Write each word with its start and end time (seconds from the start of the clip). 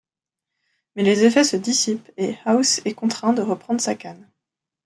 Mais 0.95 1.03
les 1.03 1.25
effets 1.25 1.43
se 1.43 1.57
dissipent 1.57 2.09
et 2.17 2.35
House 2.43 2.81
est 2.85 2.95
contraint 2.95 3.33
de 3.33 3.43
reprendre 3.43 3.79
sa 3.79 3.93
canne. 3.93 4.27